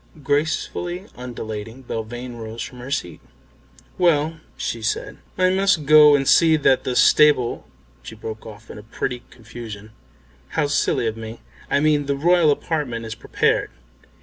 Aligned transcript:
Gracefully 0.23 1.05
undulating, 1.15 1.83
Belvane 1.83 2.35
rose 2.35 2.63
from 2.63 2.79
her 2.79 2.89
seat. 2.89 3.21
"Well," 3.99 4.39
she 4.57 4.81
said, 4.81 5.19
"I 5.37 5.51
must 5.51 5.85
go 5.85 6.15
and 6.15 6.27
see 6.27 6.55
that 6.57 6.85
the 6.85 6.95
stable" 6.95 7.67
she 8.01 8.15
broke 8.15 8.43
off 8.43 8.71
in 8.71 8.79
a 8.79 8.81
pretty 8.81 9.21
confusion 9.29 9.91
"How 10.57 10.65
silly 10.65 11.05
of 11.05 11.17
me, 11.17 11.41
I 11.69 11.79
mean 11.81 12.07
the 12.07 12.15
Royal 12.17 12.49
Apartment 12.49 13.05
is 13.05 13.13
prepared. 13.13 13.69